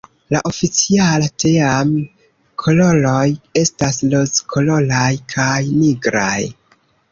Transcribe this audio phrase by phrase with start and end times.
[0.35, 3.27] La oficiala team-koloroj
[3.63, 6.37] estas rozkoloraj kaj nigraj.